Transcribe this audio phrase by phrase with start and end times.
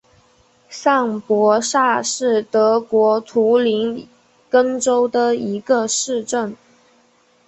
[0.67, 4.09] 上伯萨是德国图林
[4.49, 6.57] 根州的一个市镇。